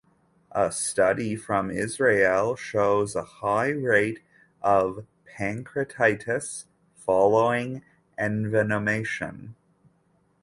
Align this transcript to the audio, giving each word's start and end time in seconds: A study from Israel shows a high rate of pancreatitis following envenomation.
A 0.53 0.71
study 0.71 1.35
from 1.35 1.69
Israel 1.69 2.55
shows 2.55 3.15
a 3.15 3.21
high 3.21 3.69
rate 3.69 4.19
of 4.63 5.05
pancreatitis 5.37 6.65
following 6.95 7.83
envenomation. 8.19 9.53